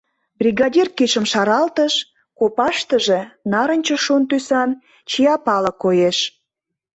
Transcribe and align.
Бригадир 0.39 0.87
кидшым 0.97 1.25
шаралтыш, 1.31 1.93
копаштыже 2.39 3.21
нарынче-шун 3.51 4.23
тӱсан 4.29 4.69
чия 5.09 5.35
пале 5.45 5.71
коеш. 5.83 6.17